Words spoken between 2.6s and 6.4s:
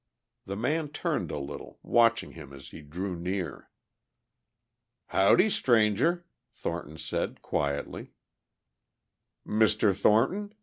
he drew near. "Howdy, Stranger,"